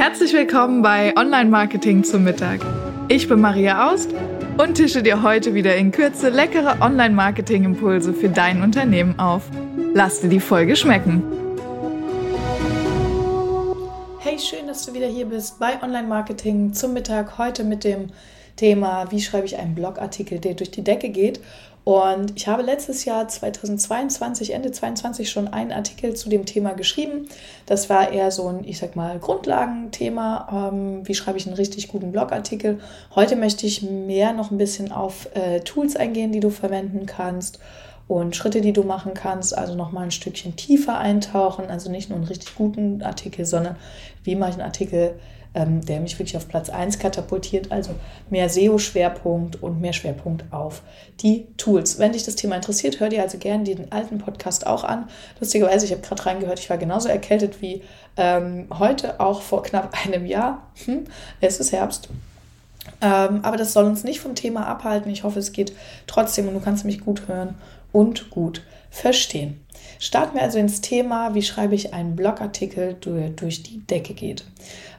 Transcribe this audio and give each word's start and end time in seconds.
Herzlich 0.00 0.32
willkommen 0.32 0.80
bei 0.80 1.14
Online 1.14 1.50
Marketing 1.50 2.04
zum 2.04 2.24
Mittag. 2.24 2.60
Ich 3.08 3.28
bin 3.28 3.38
Maria 3.38 3.92
Aust 3.92 4.08
und 4.56 4.76
tische 4.76 5.02
dir 5.02 5.22
heute 5.22 5.52
wieder 5.52 5.76
in 5.76 5.92
Kürze 5.92 6.30
leckere 6.30 6.80
Online 6.80 7.14
Marketing 7.14 7.64
Impulse 7.64 8.14
für 8.14 8.30
dein 8.30 8.62
Unternehmen 8.62 9.18
auf. 9.18 9.42
Lass 9.92 10.22
dir 10.22 10.30
die 10.30 10.40
Folge 10.40 10.74
schmecken. 10.74 11.22
Hey, 14.20 14.38
schön, 14.38 14.66
dass 14.68 14.86
du 14.86 14.94
wieder 14.94 15.06
hier 15.06 15.26
bist 15.26 15.58
bei 15.58 15.82
Online 15.82 16.08
Marketing 16.08 16.72
zum 16.72 16.94
Mittag. 16.94 17.36
Heute 17.36 17.62
mit 17.62 17.84
dem 17.84 18.06
Thema, 18.56 19.10
wie 19.10 19.20
schreibe 19.20 19.44
ich 19.44 19.58
einen 19.58 19.74
Blogartikel, 19.74 20.38
der 20.38 20.54
durch 20.54 20.70
die 20.70 20.82
Decke 20.82 21.10
geht. 21.10 21.40
Und 21.90 22.36
ich 22.36 22.46
habe 22.46 22.62
letztes 22.62 23.04
Jahr 23.04 23.26
2022, 23.26 24.52
Ende 24.52 24.70
2022 24.70 25.28
schon 25.28 25.48
einen 25.48 25.72
Artikel 25.72 26.14
zu 26.14 26.28
dem 26.28 26.46
Thema 26.46 26.74
geschrieben. 26.74 27.26
Das 27.66 27.90
war 27.90 28.12
eher 28.12 28.30
so 28.30 28.46
ein, 28.46 28.62
ich 28.62 28.78
sag 28.78 28.94
mal, 28.94 29.18
Grundlagenthema. 29.18 30.70
Ähm, 30.72 31.08
wie 31.08 31.16
schreibe 31.16 31.38
ich 31.38 31.48
einen 31.48 31.56
richtig 31.56 31.88
guten 31.88 32.12
Blogartikel? 32.12 32.78
Heute 33.16 33.34
möchte 33.34 33.66
ich 33.66 33.82
mehr 33.82 34.32
noch 34.32 34.52
ein 34.52 34.58
bisschen 34.58 34.92
auf 34.92 35.30
äh, 35.34 35.62
Tools 35.62 35.96
eingehen, 35.96 36.30
die 36.30 36.38
du 36.38 36.50
verwenden 36.50 37.06
kannst 37.06 37.58
und 38.06 38.36
Schritte, 38.36 38.60
die 38.60 38.72
du 38.72 38.84
machen 38.84 39.12
kannst. 39.12 39.58
Also 39.58 39.74
nochmal 39.74 40.04
ein 40.04 40.10
Stückchen 40.12 40.54
tiefer 40.54 40.96
eintauchen. 40.96 41.70
Also 41.70 41.90
nicht 41.90 42.08
nur 42.08 42.18
einen 42.18 42.28
richtig 42.28 42.54
guten 42.54 43.02
Artikel, 43.02 43.44
sondern 43.44 43.74
wie 44.22 44.36
mache 44.36 44.50
ich 44.50 44.56
einen 44.58 44.64
Artikel 44.64 45.14
ähm, 45.54 45.84
der 45.84 46.00
mich 46.00 46.18
wirklich 46.18 46.36
auf 46.36 46.48
Platz 46.48 46.70
1 46.70 46.98
katapultiert. 46.98 47.72
Also 47.72 47.94
mehr 48.28 48.48
SEO-Schwerpunkt 48.48 49.62
und 49.62 49.80
mehr 49.80 49.92
Schwerpunkt 49.92 50.44
auf 50.52 50.82
die 51.20 51.46
Tools. 51.56 51.98
Wenn 51.98 52.12
dich 52.12 52.24
das 52.24 52.36
Thema 52.36 52.56
interessiert, 52.56 53.00
hör 53.00 53.08
dir 53.08 53.22
also 53.22 53.38
gerne 53.38 53.64
den 53.64 53.90
alten 53.92 54.18
Podcast 54.18 54.66
auch 54.66 54.84
an. 54.84 55.08
Lustigerweise, 55.40 55.86
ich 55.86 55.92
habe 55.92 56.02
gerade 56.02 56.24
reingehört, 56.24 56.60
ich 56.60 56.70
war 56.70 56.78
genauso 56.78 57.08
erkältet 57.08 57.60
wie 57.60 57.82
ähm, 58.16 58.66
heute, 58.78 59.20
auch 59.20 59.42
vor 59.42 59.62
knapp 59.62 59.96
einem 60.04 60.26
Jahr. 60.26 60.66
Hm, 60.84 61.04
es 61.40 61.60
ist 61.60 61.72
Herbst. 61.72 62.08
Ähm, 63.00 63.40
aber 63.42 63.56
das 63.56 63.72
soll 63.72 63.84
uns 63.84 64.04
nicht 64.04 64.20
vom 64.20 64.34
Thema 64.34 64.66
abhalten. 64.66 65.10
Ich 65.10 65.24
hoffe, 65.24 65.38
es 65.38 65.52
geht 65.52 65.72
trotzdem 66.06 66.48
und 66.48 66.54
du 66.54 66.60
kannst 66.60 66.84
mich 66.84 67.00
gut 67.00 67.28
hören 67.28 67.54
und 67.92 68.30
gut 68.30 68.62
verstehen. 68.90 69.60
Starten 69.98 70.36
wir 70.36 70.42
also 70.42 70.58
ins 70.58 70.80
Thema, 70.80 71.34
wie 71.34 71.42
schreibe 71.42 71.74
ich 71.74 71.94
einen 71.94 72.16
Blogartikel, 72.16 72.94
der 72.94 73.30
durch 73.30 73.62
die 73.62 73.78
Decke 73.86 74.14
geht. 74.14 74.44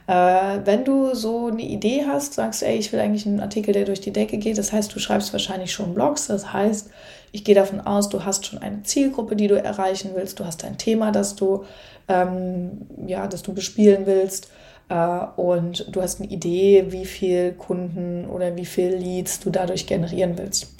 Äh, 0.06 0.60
wenn 0.64 0.84
du 0.84 1.14
so 1.14 1.46
eine 1.46 1.62
Idee 1.62 2.04
hast, 2.06 2.34
sagst, 2.34 2.62
ey, 2.62 2.76
ich 2.76 2.92
will 2.92 3.00
eigentlich 3.00 3.26
einen 3.26 3.40
Artikel, 3.40 3.72
der 3.72 3.84
durch 3.84 4.00
die 4.00 4.12
Decke 4.12 4.38
geht, 4.38 4.58
das 4.58 4.72
heißt, 4.72 4.94
du 4.94 4.98
schreibst 4.98 5.32
wahrscheinlich 5.32 5.72
schon 5.72 5.94
Blogs, 5.94 6.26
das 6.26 6.52
heißt, 6.52 6.90
ich 7.30 7.44
gehe 7.44 7.54
davon 7.54 7.80
aus, 7.80 8.08
du 8.08 8.24
hast 8.24 8.46
schon 8.46 8.58
eine 8.58 8.82
Zielgruppe, 8.82 9.36
die 9.36 9.46
du 9.46 9.54
erreichen 9.54 10.10
willst, 10.14 10.38
du 10.38 10.44
hast 10.44 10.64
ein 10.64 10.76
Thema, 10.76 11.12
das 11.12 11.36
du, 11.36 11.64
ähm, 12.08 12.86
ja, 13.06 13.26
das 13.26 13.42
du 13.42 13.54
bespielen 13.54 14.06
willst 14.06 14.50
äh, 14.88 15.18
und 15.36 15.86
du 15.94 16.02
hast 16.02 16.20
eine 16.20 16.30
Idee, 16.30 16.86
wie 16.88 17.06
viel 17.06 17.52
Kunden 17.52 18.26
oder 18.26 18.56
wie 18.56 18.66
viel 18.66 18.94
Leads 18.94 19.40
du 19.40 19.50
dadurch 19.50 19.86
generieren 19.86 20.36
willst. 20.36 20.74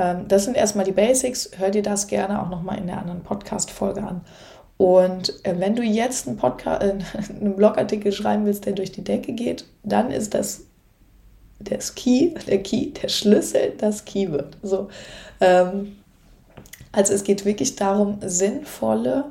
Ähm, 0.00 0.26
das 0.26 0.44
sind 0.44 0.56
erstmal 0.56 0.86
die 0.86 0.92
Basics. 0.92 1.50
Hör 1.58 1.70
dir 1.70 1.82
das 1.82 2.08
gerne 2.08 2.42
auch 2.42 2.48
nochmal 2.48 2.78
in 2.78 2.86
der 2.86 2.98
anderen 2.98 3.22
Podcast-Folge 3.22 4.02
an. 4.02 4.22
Und 4.78 5.44
äh, 5.44 5.54
wenn 5.58 5.76
du 5.76 5.82
jetzt 5.82 6.26
einen, 6.26 6.38
Podcast, 6.38 6.82
äh, 6.82 6.98
einen 7.40 7.54
Blogartikel 7.54 8.10
schreiben 8.10 8.46
willst, 8.46 8.64
der 8.64 8.72
durch 8.72 8.90
die 8.90 9.04
Decke 9.04 9.32
geht, 9.32 9.66
dann 9.84 10.10
ist 10.10 10.34
das 10.34 10.62
das 11.62 11.94
Key, 11.94 12.32
der 12.46 12.62
Key, 12.62 12.86
der 12.86 13.08
Schlüssel, 13.08 13.74
das 13.76 14.06
Keyword. 14.06 14.56
So, 14.62 14.88
ähm, 15.42 15.98
also 16.90 17.12
es 17.12 17.22
geht 17.22 17.44
wirklich 17.44 17.76
darum, 17.76 18.18
sinnvolle 18.22 19.26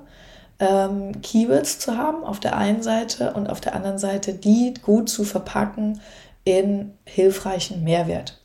ähm, 0.60 1.20
Keywords 1.24 1.80
zu 1.80 1.98
haben 1.98 2.24
auf 2.24 2.40
der 2.40 2.56
einen 2.56 2.84
Seite 2.84 3.34
und 3.34 3.50
auf 3.50 3.62
der 3.62 3.74
anderen 3.74 3.98
Seite 3.98 4.34
die 4.34 4.76
gut 4.84 5.10
zu 5.10 5.24
verpacken 5.24 6.02
in 6.44 6.94
hilfreichen 7.06 7.84
Mehrwert. 7.84 8.39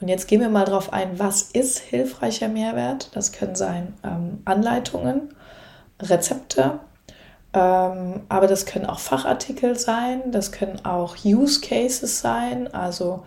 Und 0.00 0.08
jetzt 0.08 0.28
gehen 0.28 0.40
wir 0.40 0.48
mal 0.48 0.64
darauf 0.64 0.92
ein, 0.92 1.18
was 1.18 1.42
ist 1.42 1.78
hilfreicher 1.78 2.48
Mehrwert? 2.48 3.10
Das 3.14 3.32
können 3.32 3.56
sein 3.56 3.94
ähm, 4.04 4.42
Anleitungen 4.44 5.34
Rezepte, 6.00 6.78
ähm, 7.52 8.20
aber 8.28 8.46
das 8.46 8.66
können 8.66 8.86
auch 8.86 9.00
Fachartikel 9.00 9.76
sein, 9.76 10.30
das 10.30 10.52
können 10.52 10.84
auch 10.84 11.16
Use 11.24 11.60
Cases 11.60 12.20
sein, 12.20 12.72
also 12.72 13.24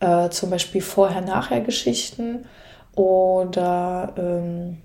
äh, 0.00 0.28
zum 0.30 0.50
Beispiel 0.50 0.82
Vorher-Nachher-Geschichten 0.82 2.46
oder 2.94 4.12
ähm, 4.16 4.78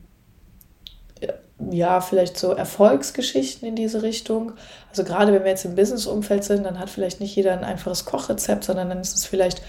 ja, 1.71 2.01
vielleicht 2.01 2.37
so 2.37 2.53
Erfolgsgeschichten 2.53 3.67
in 3.67 3.75
diese 3.75 4.03
Richtung. 4.03 4.53
Also 4.89 5.03
gerade 5.03 5.33
wenn 5.33 5.43
wir 5.43 5.49
jetzt 5.49 5.65
im 5.65 5.75
Business-Umfeld 5.75 6.43
sind, 6.43 6.65
dann 6.65 6.79
hat 6.79 6.89
vielleicht 6.89 7.19
nicht 7.19 7.35
jeder 7.35 7.53
ein 7.53 7.63
einfaches 7.63 8.05
Kochrezept, 8.05 8.63
sondern 8.63 8.89
dann 8.89 9.01
ist 9.01 9.15
es 9.15 9.25
vielleicht 9.25 9.61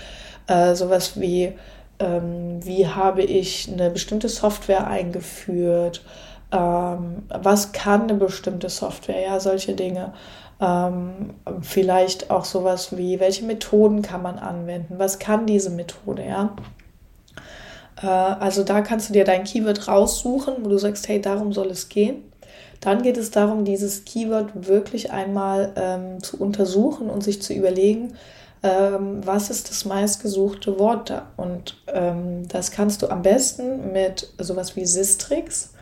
äh, 0.48 0.74
sowas 0.74 1.20
wie, 1.20 1.52
ähm, 2.00 2.64
wie 2.64 2.88
habe 2.88 3.22
ich 3.22 3.70
eine 3.72 3.90
bestimmte 3.90 4.28
Software 4.28 4.86
eingeführt 4.88 6.02
ähm, 6.50 7.24
was 7.28 7.72
kann 7.72 8.02
eine 8.02 8.14
bestimmte 8.14 8.68
Software, 8.68 9.20
ja, 9.20 9.40
solche 9.40 9.74
Dinge. 9.74 10.14
Ähm, 10.60 11.34
vielleicht 11.60 12.30
auch 12.30 12.44
sowas 12.44 12.96
wie, 12.96 13.20
welche 13.20 13.44
Methoden 13.44 14.02
kann 14.02 14.22
man 14.22 14.38
anwenden, 14.38 14.98
was 14.98 15.18
kann 15.18 15.46
diese 15.46 15.70
Methode, 15.70 16.24
ja. 16.24 16.56
Äh, 18.02 18.06
also 18.06 18.64
da 18.64 18.80
kannst 18.80 19.08
du 19.08 19.12
dir 19.12 19.24
dein 19.24 19.44
Keyword 19.44 19.88
raussuchen, 19.88 20.54
wo 20.64 20.68
du 20.68 20.78
sagst, 20.78 21.06
hey, 21.08 21.20
darum 21.20 21.52
soll 21.52 21.68
es 21.68 21.88
gehen. 21.88 22.24
Dann 22.80 23.02
geht 23.02 23.18
es 23.18 23.30
darum, 23.30 23.64
dieses 23.64 24.04
Keyword 24.04 24.68
wirklich 24.68 25.12
einmal 25.12 25.72
ähm, 25.76 26.22
zu 26.22 26.40
untersuchen 26.40 27.10
und 27.10 27.22
sich 27.22 27.42
zu 27.42 27.52
überlegen, 27.52 28.14
ähm, 28.62 29.26
was 29.26 29.50
ist 29.50 29.70
das 29.70 29.84
meistgesuchte 29.84 30.78
Wort 30.78 31.10
da. 31.10 31.28
Und 31.36 31.76
ähm, 31.88 32.46
das 32.48 32.70
kannst 32.70 33.02
du 33.02 33.08
am 33.08 33.22
besten 33.22 33.92
mit 33.92 34.32
sowas 34.38 34.76
wie 34.76 34.86
Sistrix 34.86 35.72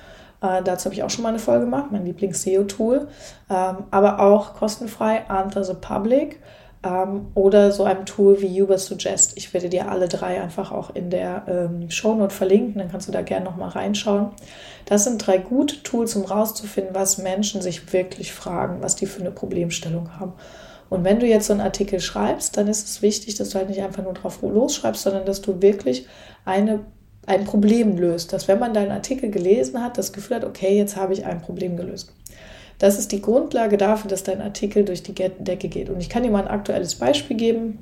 äh, 0.42 0.62
dazu 0.62 0.86
habe 0.86 0.94
ich 0.94 1.03
auch 1.03 1.10
schon 1.10 1.22
mal 1.22 1.31
eine 1.31 1.38
Folge 1.38 1.65
gemacht, 1.65 1.86
mein 1.91 2.04
Lieblings-SEO-Tool. 2.04 3.09
Ähm, 3.50 3.76
aber 3.91 4.20
auch 4.20 4.54
kostenfrei 4.54 5.28
Answer 5.28 5.65
the 5.65 5.75
Public 5.75 6.41
ähm, 6.82 7.28
oder 7.34 7.72
so 7.72 7.84
einem 7.84 8.04
Tool 8.04 8.41
wie 8.41 8.62
Ubersuggest. 8.62 9.36
Ich 9.36 9.53
werde 9.54 9.69
dir 9.69 9.91
alle 9.91 10.09
drei 10.09 10.41
einfach 10.41 10.72
auch 10.72 10.94
in 10.94 11.10
der 11.10 11.44
ähm, 11.48 11.91
Shownote 11.91 12.34
verlinken, 12.34 12.78
dann 12.78 12.91
kannst 12.91 13.09
du 13.09 13.12
da 13.12 13.22
gerne 13.22 13.47
nochmal 13.47 13.70
reinschauen. 13.70 14.31
Das 14.84 15.04
sind 15.04 15.26
drei 15.26 15.38
gute 15.38 15.82
Tools, 15.82 16.15
um 16.16 16.25
rauszufinden, 16.25 16.94
was 16.94 17.19
Menschen 17.19 17.62
sich 17.62 17.92
wirklich 17.92 18.32
fragen, 18.32 18.82
was 18.82 18.94
die 18.97 19.06
für 19.06 19.20
eine 19.20 19.31
Problemstellung 19.31 20.19
haben. 20.20 20.34
Und 20.88 21.04
wenn 21.04 21.19
du 21.19 21.26
jetzt 21.26 21.47
so 21.47 21.52
einen 21.52 21.62
Artikel 21.62 22.00
schreibst, 22.00 22.56
dann 22.56 22.69
ist 22.69 22.86
es 22.86 23.02
wichtig, 23.02 23.34
dass 23.34 23.50
du 23.50 23.58
halt 23.58 23.69
nicht 23.69 23.82
einfach 23.82 24.02
nur 24.02 24.14
drauf 24.14 24.41
losschreibst, 24.42 25.02
sondern 25.02 25.26
dass 25.26 25.42
du 25.42 25.60
wirklich 25.60 26.06
eine 26.44 26.80
ein 27.26 27.44
Problem 27.44 27.97
löst. 27.97 28.32
Dass 28.32 28.48
wenn 28.48 28.58
man 28.58 28.72
deinen 28.72 28.92
Artikel 28.92 29.30
gelesen 29.30 29.82
hat, 29.82 29.98
das 29.98 30.12
Gefühl 30.12 30.36
hat, 30.36 30.44
okay, 30.44 30.76
jetzt 30.76 30.97
habe 30.97 31.12
ich 31.12 31.26
ein 31.26 31.42
Problem 31.42 31.76
gelöst. 31.76 32.12
Das 32.78 32.98
ist 32.98 33.12
die 33.12 33.22
Grundlage 33.22 33.76
dafür, 33.76 34.08
dass 34.08 34.22
dein 34.22 34.41
Artikel 34.41 34.84
durch 34.84 35.02
die 35.02 35.14
Decke 35.14 35.69
geht. 35.69 35.91
Und 35.91 36.00
ich 36.00 36.08
kann 36.08 36.22
dir 36.22 36.30
mal 36.30 36.42
ein 36.42 36.48
aktuelles 36.48 36.94
Beispiel 36.94 37.36
geben. 37.36 37.78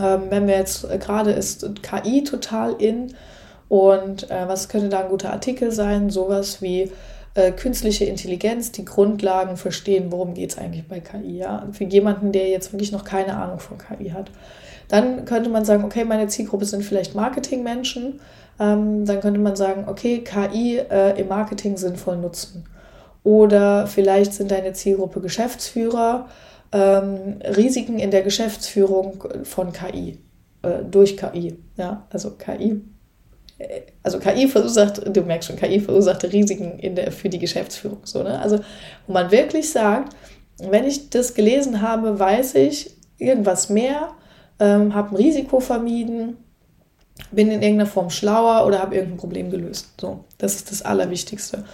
Ähm, 0.00 0.22
wenn 0.30 0.46
wir 0.46 0.56
jetzt 0.56 0.84
äh, 0.84 0.98
gerade 0.98 1.32
ist 1.32 1.68
KI 1.82 2.22
total 2.22 2.74
in 2.80 3.14
und 3.68 4.30
äh, 4.30 4.46
was 4.46 4.68
könnte 4.68 4.88
da 4.88 5.00
ein 5.00 5.08
guter 5.08 5.32
Artikel 5.32 5.72
sein? 5.72 6.10
Sowas 6.10 6.62
wie 6.62 6.90
äh, 7.38 7.52
künstliche 7.52 8.04
Intelligenz, 8.04 8.72
die 8.72 8.84
Grundlagen 8.84 9.56
verstehen, 9.56 10.10
worum 10.10 10.34
geht 10.34 10.50
es 10.50 10.58
eigentlich 10.58 10.88
bei 10.88 10.98
KI. 10.98 11.38
Ja? 11.38 11.68
Für 11.70 11.84
jemanden, 11.84 12.32
der 12.32 12.48
jetzt 12.48 12.72
wirklich 12.72 12.90
noch 12.90 13.04
keine 13.04 13.36
Ahnung 13.36 13.60
von 13.60 13.78
KI 13.78 14.10
hat. 14.10 14.32
Dann 14.88 15.24
könnte 15.24 15.48
man 15.48 15.64
sagen, 15.64 15.84
okay, 15.84 16.04
meine 16.04 16.26
Zielgruppe 16.26 16.64
sind 16.64 16.82
vielleicht 16.82 17.14
Marketingmenschen. 17.14 18.18
Ähm, 18.58 19.04
dann 19.04 19.20
könnte 19.20 19.38
man 19.38 19.54
sagen, 19.54 19.84
okay, 19.86 20.24
KI 20.24 20.78
äh, 20.78 21.20
im 21.20 21.28
Marketing 21.28 21.76
sinnvoll 21.76 22.16
nutzen. 22.16 22.64
Oder 23.22 23.86
vielleicht 23.86 24.32
sind 24.32 24.50
deine 24.50 24.72
Zielgruppe 24.72 25.20
Geschäftsführer, 25.20 26.26
ähm, 26.72 27.38
Risiken 27.56 28.00
in 28.00 28.10
der 28.10 28.22
Geschäftsführung 28.22 29.22
von 29.44 29.72
KI, 29.72 30.18
äh, 30.62 30.82
durch 30.90 31.16
KI. 31.16 31.56
Ja, 31.76 32.04
also 32.10 32.32
KI. 32.32 32.80
Also 34.02 34.18
KI 34.18 34.46
verursacht, 34.46 35.02
du 35.04 35.22
merkst 35.22 35.48
schon, 35.48 35.56
KI 35.56 35.80
verursacht 35.80 36.24
Risiken 36.24 36.78
in 36.78 36.94
der, 36.94 37.10
für 37.10 37.28
die 37.28 37.38
Geschäftsführung. 37.38 37.98
So, 38.04 38.22
ne? 38.22 38.40
Also, 38.40 38.60
wo 39.06 39.12
man 39.12 39.30
wirklich 39.30 39.70
sagt, 39.70 40.14
wenn 40.58 40.84
ich 40.84 41.10
das 41.10 41.34
gelesen 41.34 41.82
habe, 41.82 42.18
weiß 42.18 42.54
ich 42.56 42.96
irgendwas 43.18 43.68
mehr 43.68 44.14
ähm, 44.60 44.94
habe 44.94 45.10
ein 45.10 45.16
Risiko 45.16 45.60
vermieden, 45.60 46.36
bin 47.30 47.48
in 47.48 47.62
irgendeiner 47.62 47.90
Form 47.90 48.10
schlauer 48.10 48.66
oder 48.66 48.80
habe 48.80 48.94
irgendein 48.94 49.18
Problem 49.18 49.50
gelöst. 49.50 49.88
So, 50.00 50.24
das 50.38 50.56
ist 50.56 50.70
das 50.70 50.82
Allerwichtigste. 50.82 51.64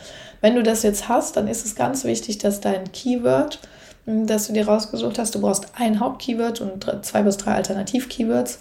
Wenn 0.41 0.55
du 0.55 0.63
das 0.63 0.83
jetzt 0.83 1.09
hast, 1.09 1.37
dann 1.37 1.49
ist 1.49 1.65
es 1.65 1.75
ganz 1.75 2.05
wichtig, 2.05 2.39
dass 2.39 2.61
dein 2.61 2.93
Keyword, 2.93 3.61
hm, 4.07 4.27
das 4.27 4.47
du 4.47 4.53
dir 4.53 4.67
rausgesucht 4.67 5.19
hast, 5.19 5.35
du 5.35 5.41
brauchst 5.41 5.69
ein 5.75 6.01
Hauptkeyword 6.01 6.61
und 6.61 7.05
zwei 7.05 7.23
bis 7.23 7.37
drei 7.37 7.53
Alternativ-Keywords, 7.55 8.61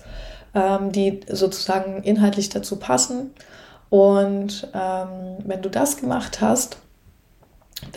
ähm, 0.53 0.91
die 0.91 1.21
sozusagen 1.29 2.03
inhaltlich 2.03 2.49
dazu 2.49 2.77
passen. 2.77 3.31
Und 3.89 4.67
ähm, 4.73 5.37
wenn 5.45 5.61
du 5.61 5.69
das 5.69 5.97
gemacht 5.97 6.41
hast, 6.41 6.77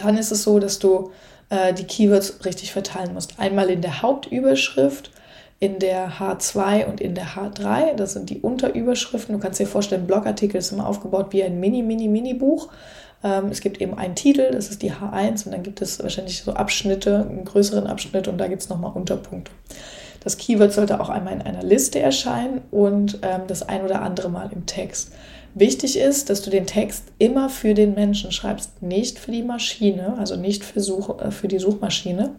dann 0.03 0.19
ist 0.19 0.32
es 0.32 0.43
so, 0.43 0.58
dass 0.58 0.79
du 0.79 1.11
äh, 1.49 1.73
die 1.73 1.85
Keywords 1.85 2.44
richtig 2.44 2.73
verteilen 2.73 3.14
musst. 3.14 3.38
Einmal 3.38 3.70
in 3.70 3.81
der 3.81 4.03
Hauptüberschrift, 4.03 5.11
in 5.58 5.79
der 5.79 6.12
H2 6.19 6.87
und 6.87 7.00
in 7.00 7.14
der 7.14 7.29
H3. 7.29 7.94
Das 7.94 8.12
sind 8.12 8.31
die 8.31 8.41
Unterüberschriften. 8.41 9.35
Du 9.35 9.41
kannst 9.41 9.59
dir 9.59 9.67
vorstellen, 9.67 10.06
Blogartikel 10.06 10.59
ist 10.59 10.73
immer 10.73 10.87
aufgebaut 10.87 11.29
wie 11.31 11.43
ein 11.43 11.61
Mini, 11.61 11.82
Mini, 11.82 12.09
Mini-Buch. 12.09 12.69
Ähm, 13.25 13.47
es 13.50 13.61
gibt 13.61 13.81
eben 13.81 13.97
einen 13.97 14.14
Titel, 14.14 14.50
das 14.52 14.69
ist 14.69 14.82
die 14.82 14.93
H1 14.93 15.47
und 15.47 15.52
dann 15.52 15.62
gibt 15.62 15.81
es 15.81 16.02
wahrscheinlich 16.02 16.43
so 16.43 16.52
Abschnitte, 16.52 17.26
einen 17.29 17.44
größeren 17.44 17.87
Abschnitt 17.87 18.29
und 18.29 18.38
da 18.38 18.49
gibt 18.49 18.62
es 18.62 18.69
nochmal 18.69 18.93
Unterpunkte. 18.93 19.50
Das 20.26 20.38
Keyword 20.38 20.73
sollte 20.73 20.99
auch 20.99 21.08
einmal 21.08 21.34
in 21.34 21.43
einer 21.43 21.62
Liste 21.62 22.00
erscheinen 22.00 22.62
und 22.73 23.20
ähm, 23.23 23.43
das 23.46 23.62
ein 23.62 23.84
oder 23.84 24.02
andere 24.02 24.28
Mal 24.28 24.50
im 24.52 24.67
Text. 24.67 25.12
Wichtig 25.55 25.96
ist, 25.96 26.31
dass 26.31 26.43
du 26.43 26.50
den 26.50 26.67
Text 26.67 27.05
immer 27.19 27.49
für 27.49 27.75
den 27.75 27.94
Menschen 27.94 28.32
schreibst, 28.32 28.82
nicht 28.82 29.20
für 29.20 29.31
die 29.31 29.44
Maschine, 29.44 30.17
also 30.19 30.34
nicht 30.34 30.64
für, 30.64 30.81
Such, 30.81 31.20
äh, 31.20 31.31
für 31.31 31.46
die 31.46 31.61
Suchmaschine. 31.61 32.31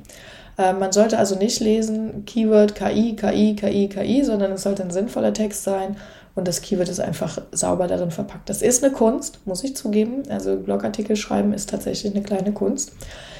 Äh, 0.57 0.73
man 0.73 0.91
sollte 0.91 1.17
also 1.17 1.37
nicht 1.37 1.61
lesen 1.61 2.25
Keyword 2.25 2.75
KI, 2.75 3.15
KI, 3.15 3.55
KI, 3.55 3.87
KI, 3.87 4.21
sondern 4.25 4.51
es 4.51 4.63
sollte 4.63 4.83
ein 4.83 4.91
sinnvoller 4.91 5.31
Text 5.31 5.63
sein 5.63 5.95
und 6.35 6.45
das 6.45 6.61
Keyword 6.61 6.89
ist 6.89 6.99
einfach 6.99 7.41
sauber 7.53 7.87
darin 7.87 8.11
verpackt. 8.11 8.49
Das 8.49 8.61
ist 8.61 8.83
eine 8.83 8.91
Kunst, 8.91 9.39
muss 9.45 9.63
ich 9.63 9.77
zugeben. 9.77 10.23
Also 10.27 10.57
Blogartikel 10.57 11.15
schreiben 11.15 11.53
ist 11.53 11.69
tatsächlich 11.69 12.13
eine 12.13 12.23
kleine 12.25 12.51
Kunst. 12.51 12.91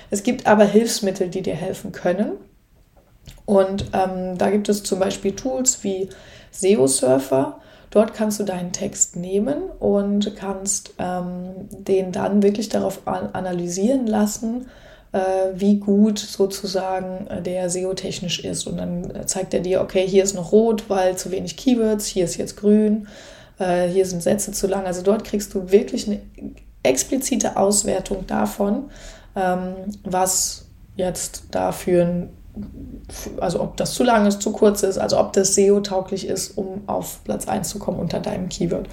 Es 0.09 0.23
gibt 0.23 0.47
aber 0.47 0.63
Hilfsmittel, 0.63 1.27
die 1.27 1.41
dir 1.41 1.55
helfen 1.55 1.91
können. 1.91 2.31
Und 3.47 3.85
ähm, 3.93 4.37
da 4.37 4.49
gibt 4.49 4.67
es 4.67 4.83
zum 4.83 4.99
Beispiel 4.99 5.31
Tools 5.31 5.81
wie 5.83 6.09
SEO 6.51 6.85
Surfer. 6.85 7.61
Dort 7.89 8.13
kannst 8.13 8.41
du 8.41 8.43
deinen 8.43 8.73
Text 8.73 9.15
nehmen 9.15 9.69
und 9.79 10.35
kannst 10.35 10.93
ähm, 10.99 11.69
den 11.71 12.11
dann 12.11 12.43
wirklich 12.43 12.67
darauf 12.67 13.07
analysieren 13.07 14.05
lassen, 14.05 14.67
äh, 15.13 15.19
wie 15.55 15.77
gut 15.77 16.19
sozusagen 16.19 17.27
äh, 17.27 17.41
der 17.41 17.69
SEO-technisch 17.69 18.43
ist. 18.43 18.67
Und 18.67 18.77
dann 18.77 19.25
zeigt 19.25 19.53
er 19.53 19.61
dir, 19.61 19.79
okay, 19.79 20.05
hier 20.05 20.25
ist 20.25 20.35
noch 20.35 20.51
rot, 20.51 20.89
weil 20.89 21.15
zu 21.15 21.31
wenig 21.31 21.55
Keywords, 21.55 22.05
hier 22.05 22.25
ist 22.25 22.35
jetzt 22.35 22.57
grün, 22.57 23.07
äh, 23.59 23.87
hier 23.87 24.05
sind 24.05 24.21
Sätze 24.21 24.51
zu 24.51 24.67
lang. 24.67 24.85
Also 24.85 25.03
dort 25.03 25.23
kriegst 25.23 25.53
du 25.53 25.71
wirklich 25.71 26.05
eine 26.07 26.19
explizite 26.83 27.55
Auswertung 27.55 28.27
davon, 28.27 28.91
ähm, 29.37 29.75
was 30.03 30.65
jetzt 30.97 31.43
dafür 31.51 32.03
ein 32.03 32.29
also 33.39 33.61
ob 33.61 33.77
das 33.77 33.93
zu 33.93 34.03
lang 34.03 34.25
ist, 34.25 34.41
zu 34.41 34.51
kurz 34.51 34.83
ist, 34.83 34.97
also 34.97 35.19
ob 35.19 35.33
das 35.33 35.55
SEO-tauglich 35.55 36.27
ist, 36.27 36.57
um 36.57 36.81
auf 36.87 37.23
Platz 37.23 37.47
1 37.47 37.69
zu 37.69 37.79
kommen 37.79 37.99
unter 37.99 38.19
deinem 38.19 38.49
Keyword. 38.49 38.87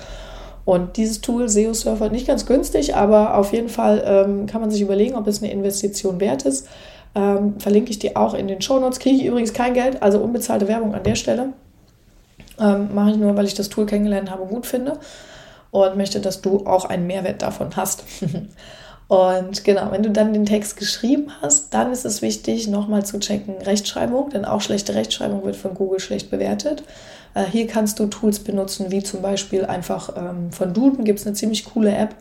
Und 0.65 0.97
dieses 0.97 1.21
Tool, 1.21 1.49
SEO 1.49 1.75
Surfer, 1.75 2.09
nicht 2.09 2.27
ganz 2.27 2.47
günstig, 2.47 2.97
aber 2.97 3.37
auf 3.37 3.53
jeden 3.53 3.69
Fall 3.69 4.03
ähm, 4.07 4.47
kann 4.47 4.61
man 4.61 4.71
sich 4.71 4.81
überlegen, 4.81 5.15
ob 5.15 5.27
es 5.27 5.43
eine 5.43 5.53
Investition 5.53 6.21
wert 6.21 6.43
ist. 6.43 6.69
Ähm, 7.15 7.61
verlinke 7.61 7.91
ich 7.91 7.99
dir 7.99 8.17
auch 8.17 8.35
in 8.35 8.49
den 8.49 8.63
Show 8.63 8.79
Notes. 8.79 8.99
Kriege 8.99 9.17
ich 9.17 9.25
übrigens 9.27 9.53
kein 9.53 9.75
Geld, 9.75 10.03
also 10.03 10.19
unbezahlte 10.19 10.67
Werbung 10.67 10.95
an 10.95 11.03
der 11.03 11.15
Stelle. 11.17 11.53
Ähm, 12.59 12.95
Mache 12.95 13.11
ich 13.11 13.17
nur, 13.17 13.37
weil 13.37 13.45
ich 13.45 13.55
das 13.55 13.69
Tool 13.69 13.87
kennengelernt 13.87 14.31
habe 14.31 14.47
gut 14.47 14.67
finde 14.67 14.99
und 15.71 15.97
möchte, 15.97 16.21
dass 16.21 16.41
du 16.41 16.67
auch 16.67 16.85
einen 16.85 17.07
Mehrwert 17.07 17.43
davon 17.43 17.77
hast. 17.77 18.05
Und 19.09 19.65
genau, 19.65 19.91
wenn 19.91 20.03
du 20.03 20.11
dann 20.11 20.33
den 20.33 20.47
Text 20.47 20.79
geschrieben 20.79 21.31
hast, 21.43 21.75
dann 21.75 21.93
ist 21.93 22.07
es 22.07 22.23
wichtig, 22.23 22.69
nochmal 22.69 23.05
zu 23.05 23.19
checken 23.19 23.57
Rechtschreibung, 23.59 24.31
denn 24.31 24.47
auch 24.47 24.63
schlechte 24.63 24.95
Rechtschreibung 24.95 25.45
wird 25.45 25.57
von 25.57 25.75
Google 25.75 26.01
schlecht 26.01 26.31
bewertet. 26.31 26.85
Äh, 27.35 27.45
hier 27.45 27.67
kannst 27.67 27.99
du 27.99 28.07
Tools 28.07 28.39
benutzen, 28.39 28.91
wie 28.91 29.03
zum 29.03 29.21
Beispiel 29.21 29.67
einfach 29.67 30.17
ähm, 30.17 30.51
von 30.53 30.73
Duden 30.73 31.05
gibt 31.05 31.19
es 31.19 31.27
eine 31.27 31.35
ziemlich 31.35 31.67
coole 31.67 31.95
App, 31.95 32.15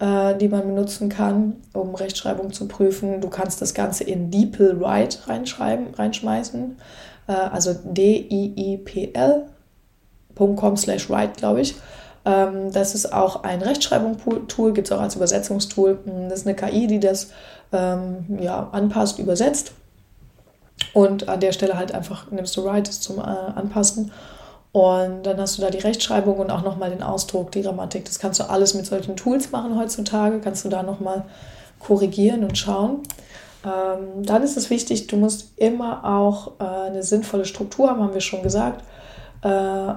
äh, 0.00 0.34
die 0.34 0.48
man 0.48 0.66
benutzen 0.66 1.08
kann, 1.08 1.54
um 1.72 1.94
Rechtschreibung 1.94 2.52
zu 2.52 2.66
prüfen. 2.66 3.20
Du 3.20 3.28
kannst 3.28 3.62
das 3.62 3.72
Ganze 3.72 4.02
in 4.02 4.32
DeepLWrite 4.32 5.28
reinschreiben, 5.28 5.94
reinschmeißen, 5.94 6.76
äh, 7.28 7.32
also 7.32 7.74
D-I-I-P-L.com 7.84 9.46
slash 10.76 11.08
write, 11.08 11.34
glaube 11.36 11.60
ich. 11.60 11.76
Ähm, 12.24 12.72
das 12.72 12.94
ist 12.94 13.12
auch 13.12 13.42
ein 13.42 13.62
Rechtschreibungstool, 13.62 14.72
gibt 14.72 14.88
es 14.88 14.92
auch 14.92 15.00
als 15.00 15.16
Übersetzungstool. 15.16 15.98
Hm, 16.04 16.28
das 16.28 16.40
ist 16.40 16.46
eine 16.46 16.56
KI, 16.56 16.86
die 16.86 17.00
das 17.00 17.30
ähm, 17.72 18.38
ja, 18.40 18.68
anpasst, 18.72 19.18
übersetzt. 19.18 19.72
Und 20.92 21.28
an 21.28 21.40
der 21.40 21.52
Stelle 21.52 21.76
halt 21.76 21.92
einfach 21.92 22.30
nimmst 22.30 22.56
du 22.56 22.64
Write 22.64 22.90
zum 22.90 23.18
äh, 23.18 23.22
Anpassen. 23.22 24.12
Und 24.72 25.22
dann 25.22 25.38
hast 25.38 25.56
du 25.56 25.62
da 25.62 25.70
die 25.70 25.78
Rechtschreibung 25.78 26.38
und 26.38 26.50
auch 26.50 26.62
nochmal 26.62 26.90
den 26.90 27.02
Ausdruck, 27.02 27.52
die 27.52 27.62
Grammatik. 27.62 28.04
Das 28.06 28.18
kannst 28.18 28.40
du 28.40 28.50
alles 28.50 28.74
mit 28.74 28.86
solchen 28.86 29.16
Tools 29.16 29.52
machen 29.52 29.78
heutzutage. 29.78 30.40
Kannst 30.40 30.64
du 30.64 30.68
da 30.68 30.82
nochmal 30.82 31.24
korrigieren 31.78 32.42
und 32.42 32.58
schauen. 32.58 33.02
Ähm, 33.64 34.24
dann 34.24 34.42
ist 34.42 34.56
es 34.56 34.70
wichtig, 34.70 35.06
du 35.06 35.16
musst 35.16 35.52
immer 35.56 36.04
auch 36.04 36.52
äh, 36.58 36.88
eine 36.88 37.02
sinnvolle 37.02 37.44
Struktur 37.44 37.88
haben, 37.88 38.02
haben 38.02 38.14
wir 38.14 38.20
schon 38.20 38.42
gesagt. 38.42 38.82
Äh, 39.42 39.94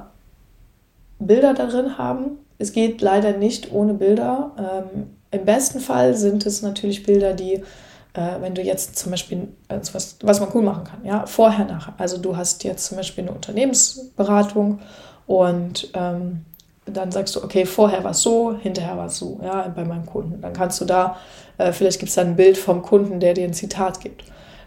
Bilder 1.19 1.53
darin 1.53 1.97
haben. 1.97 2.39
Es 2.57 2.71
geht 2.71 3.01
leider 3.01 3.33
nicht 3.33 3.71
ohne 3.71 3.93
Bilder. 3.93 4.51
Ähm, 4.57 5.07
Im 5.31 5.45
besten 5.45 5.79
Fall 5.79 6.15
sind 6.15 6.45
es 6.45 6.61
natürlich 6.61 7.03
Bilder, 7.03 7.33
die, 7.33 7.55
äh, 8.13 8.41
wenn 8.41 8.55
du 8.55 8.61
jetzt 8.61 8.97
zum 8.97 9.11
Beispiel, 9.11 9.47
also 9.67 9.93
was, 9.93 10.17
was 10.21 10.39
man 10.39 10.49
cool 10.53 10.63
machen 10.63 10.83
kann, 10.83 11.05
ja, 11.05 11.25
vorher, 11.25 11.65
nachher. 11.65 11.93
Also 11.97 12.17
du 12.17 12.35
hast 12.35 12.63
jetzt 12.63 12.85
zum 12.85 12.97
Beispiel 12.97 13.23
eine 13.23 13.33
Unternehmensberatung 13.33 14.79
und 15.25 15.89
ähm, 15.93 16.45
dann 16.85 17.11
sagst 17.11 17.35
du, 17.35 17.43
okay, 17.43 17.65
vorher 17.65 18.03
war 18.03 18.11
es 18.11 18.21
so, 18.21 18.55
hinterher 18.57 18.97
war 18.97 19.07
es 19.07 19.17
so, 19.17 19.39
ja, 19.43 19.71
bei 19.75 19.83
meinem 19.83 20.05
Kunden. 20.05 20.41
Dann 20.41 20.53
kannst 20.53 20.79
du 20.79 20.85
da, 20.85 21.17
äh, 21.57 21.71
vielleicht 21.71 21.99
gibt 21.99 22.09
es 22.09 22.15
da 22.15 22.21
ein 22.21 22.35
Bild 22.35 22.57
vom 22.57 22.81
Kunden, 22.81 23.19
der 23.19 23.33
dir 23.33 23.43
ein 23.43 23.53
Zitat 23.53 23.99
gibt. 23.99 24.23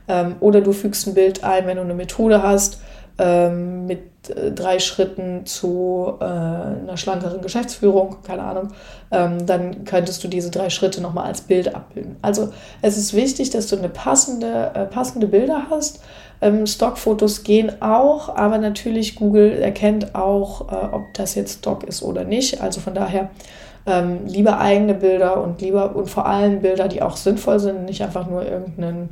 Ähm, 0.06 0.36
oder 0.40 0.60
du 0.60 0.72
fügst 0.72 1.06
ein 1.06 1.14
Bild 1.14 1.44
ein, 1.44 1.66
wenn 1.66 1.76
du 1.76 1.82
eine 1.82 1.94
Methode 1.94 2.42
hast, 2.42 2.80
ähm, 3.20 3.84
mit 3.84 4.30
äh, 4.30 4.50
drei 4.50 4.78
Schritten 4.78 5.44
zu 5.44 6.14
äh, 6.20 6.24
einer 6.24 6.96
schlankeren 6.96 7.42
Geschäftsführung, 7.42 8.16
keine 8.26 8.42
Ahnung, 8.42 8.68
ähm, 9.10 9.44
dann 9.44 9.84
könntest 9.84 10.24
du 10.24 10.28
diese 10.28 10.50
drei 10.50 10.70
Schritte 10.70 11.02
nochmal 11.02 11.26
als 11.26 11.42
Bild 11.42 11.74
abbilden. 11.74 12.16
Also 12.22 12.48
es 12.80 12.96
ist 12.96 13.12
wichtig, 13.14 13.50
dass 13.50 13.66
du 13.66 13.76
eine 13.76 13.90
passende, 13.90 14.70
äh, 14.74 14.86
passende 14.86 15.26
Bilder 15.26 15.66
hast. 15.68 16.02
Ähm, 16.40 16.66
Stockfotos 16.66 17.44
gehen 17.44 17.82
auch, 17.82 18.34
aber 18.34 18.56
natürlich 18.56 19.16
Google 19.16 19.52
erkennt 19.60 20.14
auch, 20.14 20.72
äh, 20.72 20.94
ob 20.94 21.02
das 21.12 21.34
jetzt 21.34 21.58
Stock 21.58 21.84
ist 21.84 22.02
oder 22.02 22.24
nicht. 22.24 22.62
Also 22.62 22.80
von 22.80 22.94
daher 22.94 23.28
ähm, 23.84 24.20
lieber 24.26 24.58
eigene 24.58 24.94
Bilder 24.94 25.42
und 25.42 25.60
lieber 25.60 25.94
und 25.94 26.08
vor 26.08 26.24
allem 26.24 26.60
Bilder, 26.60 26.88
die 26.88 27.02
auch 27.02 27.18
sinnvoll 27.18 27.60
sind, 27.60 27.84
nicht 27.84 28.02
einfach 28.02 28.26
nur 28.26 28.46
irgendeinen 28.46 29.10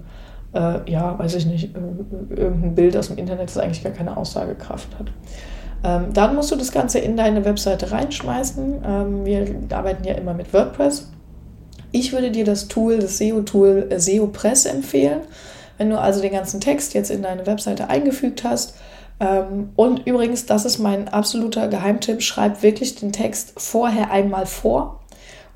äh, 0.55 0.91
ja, 0.91 1.19
weiß 1.19 1.35
ich 1.35 1.47
nicht, 1.47 1.75
irgendein 1.75 2.75
Bild 2.75 2.97
aus 2.97 3.09
dem 3.09 3.19
Internet, 3.19 3.49
das 3.49 3.59
eigentlich 3.59 3.85
gar 3.85 3.93
keine 3.93 4.17
Aussagekraft 4.17 4.89
hat. 4.99 5.07
Ähm, 5.85 6.13
dann 6.13 6.35
musst 6.35 6.51
du 6.51 6.57
das 6.57 6.73
Ganze 6.73 6.99
in 6.99 7.17
deine 7.17 7.45
Webseite 7.45 7.93
reinschmeißen. 7.93 8.83
Ähm, 8.85 9.25
wir 9.25 9.47
arbeiten 9.71 10.05
ja 10.05 10.15
immer 10.15 10.35
mit 10.35 10.53
WordPress. 10.53 11.09
Ich 11.93 12.13
würde 12.13 12.31
dir 12.31 12.45
das 12.45 12.69
Tool, 12.69 12.99
das 12.99 13.19
SEO-Tool 13.19 13.87
äh, 13.91 14.01
SEOpress 14.01 14.67
empfehlen. 14.67 15.21
Wenn 15.77 15.91
du 15.91 15.99
also 15.99 16.21
den 16.21 16.33
ganzen 16.33 16.61
Text 16.61 16.95
jetzt 16.95 17.11
in 17.11 17.23
deine 17.23 17.47
Webseite 17.47 17.89
eingefügt 17.89 18.43
hast, 18.43 18.75
ähm, 19.21 19.71
und 19.77 20.07
übrigens, 20.07 20.47
das 20.47 20.65
ist 20.65 20.79
mein 20.79 21.09
absoluter 21.09 21.69
Geheimtipp, 21.69 22.23
schreib 22.23 22.63
wirklich 22.63 22.95
den 22.97 23.13
Text 23.13 23.55
vorher 23.57 24.11
einmal 24.11 24.47
vor 24.47 24.98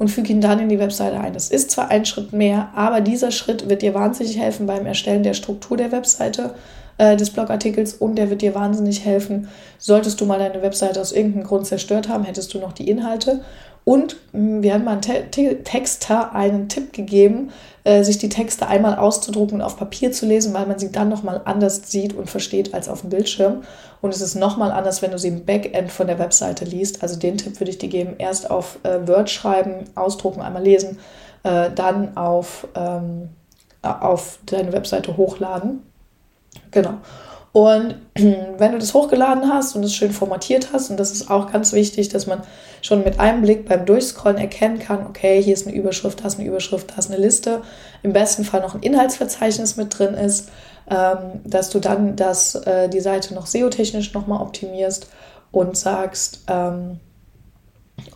und 0.02 0.08
füge 0.08 0.32
ihn 0.32 0.40
dann 0.40 0.58
in 0.58 0.68
die 0.68 0.80
Webseite 0.80 1.20
ein. 1.20 1.32
Das 1.32 1.48
ist 1.48 1.70
zwar 1.70 1.88
ein 1.92 2.04
Schritt 2.04 2.32
mehr, 2.32 2.70
aber 2.74 3.00
dieser 3.00 3.30
Schritt 3.30 3.68
wird 3.70 3.82
dir 3.82 3.94
wahnsinnig 3.94 4.36
helfen 4.36 4.66
beim 4.66 4.84
Erstellen 4.84 5.22
der 5.22 5.32
Struktur 5.32 5.76
der 5.76 5.92
Webseite, 5.92 6.54
äh, 6.98 7.16
des 7.16 7.30
Blogartikels 7.30 7.94
und 7.94 8.16
der 8.16 8.28
wird 8.28 8.42
dir 8.42 8.52
wahnsinnig 8.52 9.04
helfen. 9.04 9.46
Solltest 9.78 10.20
du 10.20 10.26
mal 10.26 10.40
deine 10.40 10.60
Webseite 10.60 11.00
aus 11.00 11.12
irgendeinem 11.12 11.44
Grund 11.44 11.68
zerstört 11.68 12.08
haben, 12.08 12.24
hättest 12.24 12.52
du 12.52 12.58
noch 12.58 12.72
die 12.72 12.90
Inhalte 12.90 13.42
und 13.84 14.16
hm, 14.32 14.62
wir 14.62 14.74
haben 14.74 14.84
mal 14.84 15.00
einen 15.02 15.64
Texter 15.64 16.34
einen 16.34 16.68
Tipp 16.68 16.92
gegeben, 16.92 17.50
äh, 17.84 18.04
sich 18.04 18.18
die 18.18 18.28
Texte 18.28 18.68
einmal 18.68 18.96
auszudrucken 18.96 19.56
und 19.56 19.62
auf 19.62 19.76
Papier 19.76 20.12
zu 20.12 20.24
lesen, 20.24 20.54
weil 20.54 20.66
man 20.66 20.78
sie 20.78 20.92
dann 20.92 21.08
nochmal 21.08 21.40
anders 21.44 21.90
sieht 21.90 22.14
und 22.14 22.30
versteht 22.30 22.74
als 22.74 22.88
auf 22.88 23.00
dem 23.00 23.10
Bildschirm. 23.10 23.64
Und 24.00 24.14
es 24.14 24.20
ist 24.20 24.36
nochmal 24.36 24.70
anders, 24.70 25.02
wenn 25.02 25.10
du 25.10 25.18
sie 25.18 25.28
im 25.28 25.44
Backend 25.44 25.90
von 25.90 26.06
der 26.06 26.18
Webseite 26.18 26.64
liest. 26.64 27.02
Also 27.02 27.18
den 27.18 27.38
Tipp 27.38 27.58
würde 27.58 27.70
ich 27.70 27.78
dir 27.78 27.88
geben, 27.88 28.14
erst 28.18 28.50
auf 28.50 28.78
äh, 28.84 29.06
Word 29.06 29.30
schreiben, 29.30 29.84
ausdrucken, 29.96 30.42
einmal 30.42 30.62
lesen, 30.62 30.98
äh, 31.42 31.70
dann 31.74 32.16
auf, 32.16 32.68
ähm, 32.76 33.30
auf 33.82 34.38
deine 34.46 34.72
Webseite 34.72 35.16
hochladen. 35.16 35.82
Genau. 36.70 36.94
Und 37.52 37.96
wenn 38.14 38.72
du 38.72 38.78
das 38.78 38.94
hochgeladen 38.94 39.52
hast 39.52 39.76
und 39.76 39.84
es 39.84 39.94
schön 39.94 40.12
formatiert 40.12 40.68
hast, 40.72 40.90
und 40.90 40.98
das 40.98 41.12
ist 41.12 41.30
auch 41.30 41.52
ganz 41.52 41.72
wichtig, 41.72 42.08
dass 42.08 42.26
man 42.26 42.42
schon 42.80 43.04
mit 43.04 43.20
einem 43.20 43.42
Blick 43.42 43.68
beim 43.68 43.84
Durchscrollen 43.84 44.38
erkennen 44.38 44.78
kann, 44.78 45.06
okay, 45.06 45.42
hier 45.42 45.54
ist 45.54 45.66
eine 45.66 45.76
Überschrift, 45.76 46.20
da 46.22 46.28
ist 46.28 46.38
eine 46.38 46.48
Überschrift, 46.48 46.90
da 46.90 46.96
ist 46.96 47.10
eine 47.10 47.20
Liste, 47.20 47.62
im 48.02 48.12
besten 48.12 48.44
Fall 48.44 48.60
noch 48.60 48.74
ein 48.74 48.82
Inhaltsverzeichnis 48.82 49.76
mit 49.76 49.96
drin 49.98 50.14
ist, 50.14 50.48
ähm, 50.90 51.40
dass 51.44 51.70
du 51.70 51.78
dann 51.78 52.16
das, 52.16 52.54
äh, 52.54 52.88
die 52.88 53.00
Seite 53.00 53.34
noch 53.34 53.46
SEO-technisch 53.46 54.14
nochmal 54.14 54.40
optimierst 54.40 55.08
und 55.52 55.76
sagst, 55.76 56.40
ähm, 56.48 56.98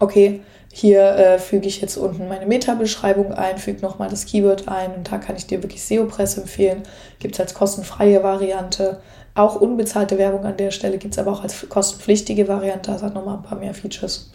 okay, 0.00 0.40
hier 0.78 1.00
äh, 1.00 1.38
füge 1.38 1.66
ich 1.68 1.80
jetzt 1.80 1.96
unten 1.96 2.28
meine 2.28 2.44
Meta-Beschreibung 2.44 3.32
ein, 3.32 3.56
füge 3.56 3.80
nochmal 3.80 4.10
das 4.10 4.26
Keyword 4.26 4.68
ein 4.68 4.94
und 4.94 5.10
da 5.10 5.16
kann 5.16 5.34
ich 5.34 5.46
dir 5.46 5.62
wirklich 5.62 5.82
SEO-Press 5.82 6.36
empfehlen. 6.36 6.82
Gibt 7.18 7.32
es 7.32 7.40
als 7.40 7.54
kostenfreie 7.54 8.22
Variante. 8.22 9.00
Auch 9.34 9.58
unbezahlte 9.58 10.18
Werbung 10.18 10.44
an 10.44 10.58
der 10.58 10.70
Stelle 10.70 10.98
gibt 10.98 11.14
es 11.14 11.18
aber 11.18 11.32
auch 11.32 11.42
als 11.42 11.66
kostenpflichtige 11.70 12.46
Variante. 12.46 12.90
Das 12.90 13.02
hat 13.02 13.14
nochmal 13.14 13.38
ein 13.38 13.42
paar 13.42 13.58
mehr 13.58 13.72
Features. 13.72 14.30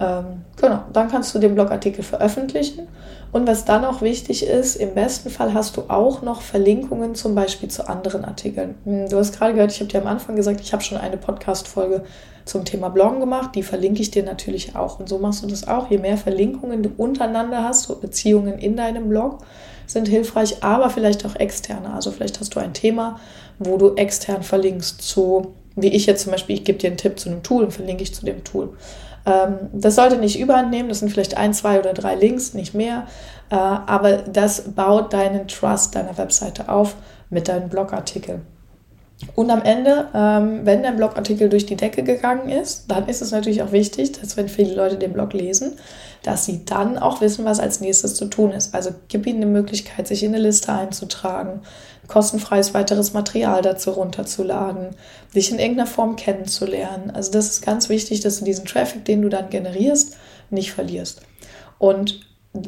Ähm, 0.00 0.44
genau, 0.60 0.84
dann 0.92 1.08
kannst 1.08 1.34
du 1.34 1.38
den 1.38 1.54
Blogartikel 1.54 2.02
veröffentlichen. 2.02 2.88
Und 3.30 3.46
was 3.46 3.64
dann 3.64 3.84
auch 3.84 4.02
wichtig 4.02 4.46
ist, 4.46 4.76
im 4.76 4.94
besten 4.94 5.30
Fall 5.30 5.54
hast 5.54 5.76
du 5.76 5.84
auch 5.88 6.20
noch 6.20 6.42
Verlinkungen 6.42 7.14
zum 7.14 7.34
Beispiel 7.34 7.70
zu 7.70 7.88
anderen 7.88 8.24
Artikeln. 8.24 8.74
Hm, 8.84 9.08
du 9.08 9.16
hast 9.16 9.36
gerade 9.36 9.54
gehört, 9.54 9.72
ich 9.72 9.80
habe 9.80 9.90
dir 9.90 10.02
am 10.02 10.06
Anfang 10.06 10.36
gesagt, 10.36 10.60
ich 10.60 10.72
habe 10.72 10.82
schon 10.82 10.98
eine 10.98 11.16
Podcast-Folge 11.16 12.04
zum 12.44 12.64
Thema 12.64 12.90
Bloggen 12.90 13.20
gemacht. 13.20 13.54
Die 13.54 13.62
verlinke 13.62 14.02
ich 14.02 14.10
dir 14.10 14.22
natürlich 14.22 14.76
auch. 14.76 15.00
Und 15.00 15.08
so 15.08 15.18
machst 15.18 15.42
du 15.42 15.46
das 15.46 15.66
auch. 15.66 15.90
Je 15.90 15.98
mehr 15.98 16.18
Verlinkungen 16.18 16.82
du 16.82 16.90
untereinander 16.96 17.64
hast, 17.64 17.84
so 17.84 17.96
Beziehungen 17.96 18.58
in 18.58 18.76
deinem 18.76 19.08
Blog, 19.08 19.38
sind 19.86 20.08
hilfreich, 20.08 20.62
aber 20.62 20.90
vielleicht 20.90 21.24
auch 21.24 21.36
externe. 21.36 21.92
Also 21.92 22.10
vielleicht 22.10 22.40
hast 22.40 22.54
du 22.54 22.60
ein 22.60 22.74
Thema, 22.74 23.18
wo 23.58 23.76
du 23.76 23.94
extern 23.94 24.42
verlinkst 24.42 25.02
zu, 25.02 25.54
wie 25.76 25.88
ich 25.88 26.06
jetzt 26.06 26.22
zum 26.22 26.32
Beispiel, 26.32 26.56
ich 26.56 26.64
gebe 26.64 26.78
dir 26.78 26.88
einen 26.88 26.96
Tipp 26.96 27.18
zu 27.18 27.30
einem 27.30 27.42
Tool 27.42 27.64
und 27.64 27.72
verlinke 27.72 28.02
ich 28.02 28.14
zu 28.14 28.24
dem 28.24 28.44
Tool. 28.44 28.76
Ähm, 29.24 29.70
das 29.72 29.94
sollte 29.94 30.16
nicht 30.16 30.38
überhand 30.38 30.70
nehmen, 30.70 30.88
das 30.88 30.98
sind 31.00 31.10
vielleicht 31.10 31.36
ein, 31.36 31.54
zwei 31.54 31.78
oder 31.78 31.92
drei 31.92 32.14
Links, 32.14 32.54
nicht 32.54 32.74
mehr. 32.74 33.06
Äh, 33.50 33.54
aber 33.54 34.18
das 34.18 34.62
baut 34.74 35.12
deinen 35.12 35.48
Trust 35.48 35.94
deiner 35.94 36.16
Webseite 36.18 36.68
auf 36.68 36.96
mit 37.30 37.48
deinen 37.48 37.68
Blogartikeln. 37.68 38.42
Und 39.34 39.50
am 39.50 39.62
Ende, 39.62 40.08
ähm, 40.14 40.60
wenn 40.64 40.82
dein 40.82 40.96
Blogartikel 40.96 41.48
durch 41.48 41.66
die 41.66 41.76
Decke 41.76 42.02
gegangen 42.02 42.48
ist, 42.48 42.90
dann 42.90 43.08
ist 43.08 43.22
es 43.22 43.30
natürlich 43.30 43.62
auch 43.62 43.70
wichtig, 43.70 44.12
dass 44.12 44.36
wenn 44.36 44.48
viele 44.48 44.74
Leute 44.74 44.96
den 44.96 45.12
Blog 45.12 45.32
lesen, 45.32 45.74
dass 46.22 46.44
sie 46.44 46.64
dann 46.64 46.98
auch 46.98 47.20
wissen, 47.20 47.44
was 47.44 47.60
als 47.60 47.80
nächstes 47.80 48.14
zu 48.14 48.26
tun 48.26 48.52
ist. 48.52 48.74
Also 48.74 48.90
gib 49.08 49.26
ihnen 49.26 49.42
eine 49.42 49.50
Möglichkeit, 49.50 50.06
sich 50.06 50.22
in 50.22 50.34
eine 50.34 50.42
Liste 50.42 50.72
einzutragen, 50.72 51.62
kostenfreies 52.08 52.74
weiteres 52.74 53.12
Material 53.12 53.62
dazu 53.62 53.90
runterzuladen, 53.90 54.90
dich 55.34 55.50
in 55.50 55.58
irgendeiner 55.58 55.88
Form 55.88 56.16
kennenzulernen. 56.16 57.10
Also 57.10 57.32
das 57.32 57.48
ist 57.48 57.64
ganz 57.64 57.88
wichtig, 57.88 58.20
dass 58.20 58.38
du 58.38 58.44
diesen 58.44 58.66
Traffic, 58.66 59.04
den 59.04 59.22
du 59.22 59.28
dann 59.28 59.50
generierst, 59.50 60.16
nicht 60.50 60.72
verlierst. 60.72 61.22
Und 61.78 62.20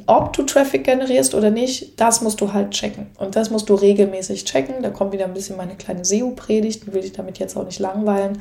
ob 0.06 0.32
du 0.32 0.44
Traffic 0.44 0.84
generierst 0.84 1.34
oder 1.34 1.50
nicht, 1.50 2.00
das 2.00 2.22
musst 2.22 2.40
du 2.40 2.52
halt 2.54 2.70
checken. 2.70 3.08
Und 3.18 3.36
das 3.36 3.50
musst 3.50 3.68
du 3.68 3.74
regelmäßig 3.74 4.44
checken. 4.44 4.82
Da 4.82 4.88
kommt 4.88 5.12
wieder 5.12 5.26
ein 5.26 5.34
bisschen 5.34 5.58
meine 5.58 5.76
kleine 5.76 6.04
SEO-Predigt, 6.04 6.92
will 6.92 7.04
ich 7.04 7.12
damit 7.12 7.38
jetzt 7.38 7.56
auch 7.56 7.66
nicht 7.66 7.80
langweilen. 7.80 8.40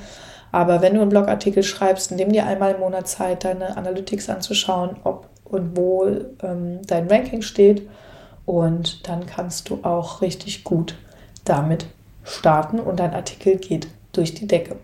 Aber 0.53 0.83
wenn 0.83 0.93
du 0.93 1.01
einen 1.01 1.09
Blogartikel 1.09 1.63
schreibst, 1.63 2.11
nimm 2.11 2.31
dir 2.31 2.45
einmal 2.45 2.75
im 2.75 2.79
Monat 2.79 3.07
Zeit, 3.07 3.43
deine 3.43 3.75
Analytics 3.75 4.29
anzuschauen, 4.29 4.97
ob 5.03 5.27
und 5.43 5.75
wo 5.75 6.05
ähm, 6.43 6.81
dein 6.85 7.07
Ranking 7.07 7.41
steht. 7.41 7.89
Und 8.45 9.07
dann 9.07 9.25
kannst 9.25 9.69
du 9.69 9.79
auch 9.81 10.21
richtig 10.21 10.63
gut 10.63 10.95
damit 11.43 11.87
starten 12.23 12.79
und 12.79 12.99
dein 12.99 13.15
Artikel 13.15 13.57
geht 13.57 13.87
durch 14.11 14.35
die 14.35 14.47
Decke. 14.47 14.75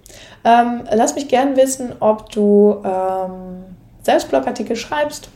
Ähm, 0.43 0.85
lass 0.91 1.13
mich 1.13 1.27
gerne 1.27 1.55
wissen, 1.55 1.93
ob 1.99 2.31
du 2.31 2.81
ähm, 2.83 3.63
selbst 4.01 4.29
Blogartikel 4.29 4.75
schreibst 4.75 5.29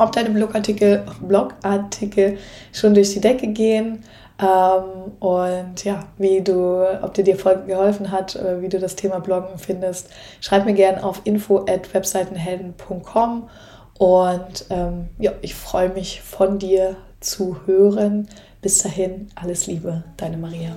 ob 0.00 0.12
deine 0.12 0.30
Blogartikel, 0.30 1.04
Blogartikel 1.20 2.38
schon 2.72 2.94
durch 2.94 3.12
die 3.12 3.20
Decke 3.20 3.48
gehen 3.48 4.02
ähm, 4.40 5.12
und 5.20 5.84
ja, 5.84 6.04
wie 6.16 6.40
du, 6.40 6.84
ob 7.02 7.14
dir 7.14 7.24
die 7.24 7.34
Folge 7.34 7.66
geholfen 7.66 8.10
hat, 8.10 8.36
äh, 8.36 8.62
wie 8.62 8.68
du 8.68 8.78
das 8.78 8.96
Thema 8.96 9.20
Bloggen 9.20 9.58
findest. 9.58 10.08
Schreib 10.40 10.64
mir 10.64 10.74
gerne 10.74 11.04
auf 11.04 11.20
info 11.24 11.66
at 11.68 11.92
webseitenhelden.com 11.92 13.48
und 13.98 14.66
ähm, 14.70 15.08
ja, 15.18 15.32
ich 15.42 15.54
freue 15.54 15.90
mich 15.90 16.22
von 16.22 16.58
dir 16.58 16.96
zu 17.20 17.58
hören. 17.66 18.28
Bis 18.62 18.78
dahin, 18.78 19.28
alles 19.34 19.66
Liebe, 19.66 20.04
deine 20.16 20.38
Maria. 20.38 20.76